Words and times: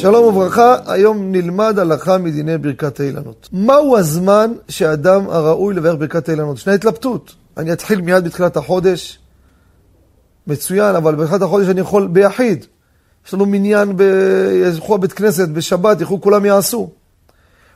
שלום 0.00 0.24
וברכה, 0.24 0.76
היום 0.86 1.32
נלמד 1.32 1.78
הלכה 1.78 2.18
מדיני 2.18 2.58
ברכת 2.58 3.00
האילנות. 3.00 3.48
מהו 3.52 3.96
הזמן 3.96 4.52
שאדם 4.68 5.30
הראוי 5.30 5.74
לברך 5.74 5.94
ברכת 5.98 6.28
האילנות? 6.28 6.56
ישנה 6.56 6.74
התלבטות. 6.74 7.34
אני 7.56 7.72
אתחיל 7.72 8.00
מיד 8.00 8.24
בתחילת 8.24 8.56
החודש, 8.56 9.18
מצוין, 10.46 10.96
אבל 10.96 11.14
בתחילת 11.14 11.42
החודש 11.42 11.68
אני 11.68 11.80
יכול 11.80 12.06
ביחיד. 12.06 12.64
יש 13.26 13.34
לנו 13.34 13.46
מניין, 13.46 13.96
ב... 13.96 14.02
ילכו 14.66 14.96
לבית 14.96 15.12
כנסת 15.12 15.48
בשבת, 15.48 16.00
ילכו 16.00 16.20
כולם 16.20 16.44
יעשו. 16.44 16.90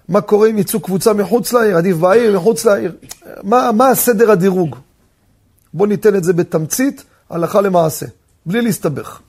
מה 0.09 0.21
קורה 0.21 0.49
אם 0.49 0.59
יצאו 0.59 0.81
קבוצה 0.81 1.13
מחוץ 1.13 1.53
לעיר, 1.53 1.77
עדיף 1.77 1.97
בעיר, 1.97 2.37
מחוץ 2.37 2.65
לעיר? 2.65 2.93
מה, 3.43 3.71
מה 3.73 3.89
הסדר 3.89 4.31
הדירוג? 4.31 4.77
בואו 5.75 5.89
ניתן 5.89 6.17
את 6.17 6.25
זה 6.25 6.33
בתמצית, 6.33 7.05
הלכה 7.31 7.61
למעשה, 7.61 8.07
בלי 8.47 8.61
להסתבך. 8.61 9.21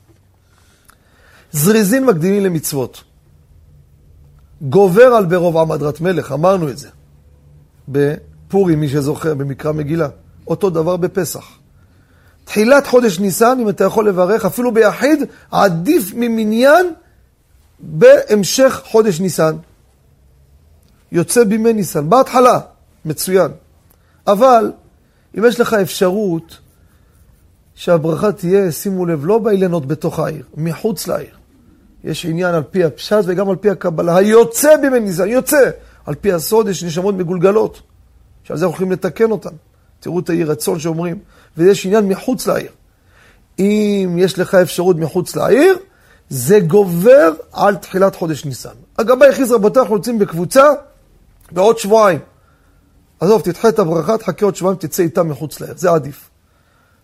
זריזין 1.53 2.05
מקדימים 2.05 2.43
למצוות. 2.43 3.03
גובר 4.61 5.03
על 5.03 5.25
ברוב 5.25 5.57
עם 5.57 5.71
הדרת 5.71 6.01
מלך, 6.01 6.31
אמרנו 6.31 6.69
את 6.69 6.77
זה. 6.77 6.89
בפורים, 7.87 8.79
מי 8.79 8.89
שזוכר, 8.89 9.33
במקרא 9.33 9.71
מגילה. 9.71 10.07
אותו 10.47 10.69
דבר 10.69 10.97
בפסח. 10.97 11.45
תחילת 12.45 12.87
חודש 12.87 13.19
ניסן, 13.19 13.57
אם 13.61 13.69
אתה 13.69 13.83
יכול 13.83 14.07
לברך, 14.07 14.45
אפילו 14.45 14.73
ביחיד, 14.73 15.23
עדיף 15.51 16.11
ממניין 16.15 16.93
בהמשך 17.79 18.81
חודש 18.85 19.19
ניסן. 19.19 19.55
יוצא 21.11 21.43
בימי 21.43 21.73
ניסן, 21.73 22.09
בהתחלה, 22.09 22.59
מצוין. 23.05 23.51
אבל, 24.27 24.71
אם 25.37 25.45
יש 25.45 25.59
לך 25.59 25.73
אפשרות 25.73 26.57
שהברכה 27.75 28.31
תהיה, 28.31 28.71
שימו 28.71 29.05
לב, 29.05 29.25
לא 29.25 29.37
באילנות 29.37 29.85
בתוך 29.85 30.19
העיר, 30.19 30.45
מחוץ 30.57 31.07
לעיר. 31.07 31.42
יש 32.03 32.25
עניין 32.25 32.55
על 32.55 32.63
פי 32.63 32.83
הפשט 32.83 33.23
וגם 33.25 33.49
על 33.49 33.55
פי 33.55 33.69
הקבלה. 33.69 34.17
היוצא 34.17 34.77
בימי 34.77 34.99
ניסן, 34.99 35.27
יוצא. 35.27 35.69
על 36.05 36.15
פי 36.15 36.33
הסוד 36.33 36.67
יש 36.67 36.83
נשמות 36.83 37.15
מגולגלות, 37.15 37.81
שעל 38.43 38.57
זה 38.57 38.65
יכולים 38.65 38.91
לתקן 38.91 39.31
אותן. 39.31 39.49
תראו 39.99 40.19
את 40.19 40.29
האי 40.29 40.43
רצון 40.43 40.79
שאומרים. 40.79 41.19
ויש 41.57 41.85
עניין 41.85 42.07
מחוץ 42.07 42.47
לעיר. 42.47 42.71
אם 43.59 44.15
יש 44.17 44.39
לך 44.39 44.55
אפשרות 44.55 44.97
מחוץ 44.97 45.35
לעיר, 45.35 45.77
זה 46.29 46.59
גובר 46.59 47.33
על 47.51 47.75
תחילת 47.75 48.15
חודש 48.15 48.45
ניסן. 48.45 48.69
הגבאי 48.97 49.29
הכריז 49.29 49.51
רבותיי, 49.51 49.81
אנחנו 49.81 49.95
יוצאים 49.95 50.19
בקבוצה 50.19 50.63
בעוד 51.51 51.77
שבועיים. 51.77 52.19
עזוב, 53.19 53.41
תדחה 53.41 53.69
את 53.69 53.79
הברכה, 53.79 54.17
תחכה 54.17 54.45
עוד 54.45 54.55
שבועיים, 54.55 54.79
תצא 54.79 55.03
איתם 55.03 55.29
מחוץ 55.29 55.59
לעיר, 55.61 55.73
זה 55.77 55.91
עדיף. 55.91 56.29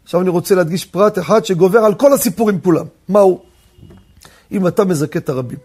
עכשיו 0.03 0.22
אני 0.22 0.30
רוצה 0.30 0.55
להדגיש 0.55 0.86
פרט 0.86 1.20
אחד 1.20 1.45
שגובר 1.45 1.80
על 1.80 1.94
כל 1.94 2.14
הסיפורים 2.14 2.61
כולם. 2.61 2.86
מהו? 3.09 3.48
אם 4.52 4.67
אתה 4.67 4.86
מזכה 4.86 5.19
את 5.19 5.30
הרבים. 5.30 5.58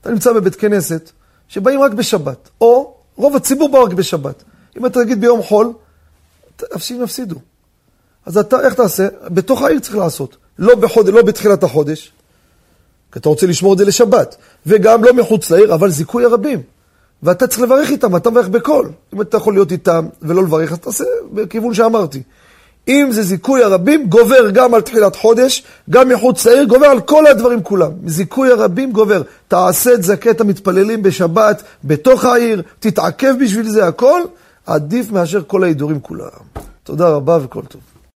אתה 0.00 0.10
נמצא 0.10 0.32
בבית 0.32 0.54
כנסת 0.54 1.10
שבאים 1.48 1.80
רק 1.80 1.92
בשבת, 1.92 2.48
או 2.60 2.94
רוב 3.16 3.36
הציבור 3.36 3.68
בא 3.68 3.78
רק 3.78 3.92
בשבת. 3.92 4.42
אם 4.78 4.86
אתה 4.86 5.00
תגיד 5.04 5.20
ביום 5.20 5.42
חול, 5.42 5.72
אנשים 6.74 7.02
יפסידו. 7.02 7.36
אז 8.26 8.38
אתה, 8.38 8.60
איך 8.60 8.74
תעשה? 8.74 9.08
בתוך 9.28 9.62
העיר 9.62 9.80
צריך 9.80 9.96
לעשות. 9.96 10.36
לא, 10.58 10.74
בחוד, 10.74 11.08
לא 11.08 11.22
בתחילת 11.22 11.62
החודש, 11.62 12.12
כי 13.12 13.18
אתה 13.18 13.28
רוצה 13.28 13.46
לשמור 13.46 13.72
את 13.72 13.78
זה 13.78 13.84
לשבת, 13.84 14.36
וגם 14.66 15.04
לא 15.04 15.12
מחוץ 15.12 15.50
לעיר, 15.50 15.74
אבל 15.74 15.90
זיכוי 15.90 16.24
הרבים. 16.24 16.62
ואתה 17.22 17.46
צריך 17.46 17.60
לברך 17.60 17.90
איתם, 17.90 18.16
אתה 18.16 18.30
מברך 18.30 18.48
בקול. 18.48 18.92
אם 19.14 19.20
אתה 19.20 19.36
יכול 19.36 19.54
להיות 19.54 19.72
איתם 19.72 20.08
ולא 20.22 20.42
לברך, 20.42 20.72
אז 20.72 20.78
תעשה 20.78 21.04
בכיוון 21.32 21.74
שאמרתי. 21.74 22.22
אם 22.88 23.08
זה 23.10 23.22
זיכוי 23.22 23.62
הרבים, 23.62 24.06
גובר 24.06 24.50
גם 24.50 24.74
על 24.74 24.80
תחילת 24.80 25.16
חודש, 25.16 25.62
גם 25.90 26.08
מחוץ 26.08 26.46
לעיר, 26.46 26.64
גובר 26.64 26.86
על 26.86 27.00
כל 27.00 27.26
הדברים 27.26 27.62
כולם. 27.62 27.90
זיכוי 28.06 28.50
הרבים 28.50 28.92
גובר. 28.92 29.22
תעשה 29.48 29.94
את 29.94 30.02
זכת 30.02 30.40
המתפללים 30.40 31.02
בשבת, 31.02 31.62
בתוך 31.84 32.24
העיר, 32.24 32.62
תתעכב 32.80 33.34
בשביל 33.40 33.68
זה 33.68 33.86
הכל, 33.86 34.20
עדיף 34.66 35.10
מאשר 35.10 35.42
כל 35.46 35.64
ההידורים 35.64 36.00
כולם. 36.00 36.28
תודה 36.84 37.08
רבה 37.08 37.38
וכל 37.42 37.62
טוב. 37.68 37.80